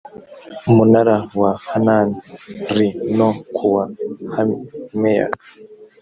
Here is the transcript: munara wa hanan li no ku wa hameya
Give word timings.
munara 0.75 1.17
wa 1.41 1.51
hanan 1.69 2.07
li 2.75 2.87
no 3.17 3.29
ku 3.55 3.65
wa 3.75 3.83
hameya 4.35 5.27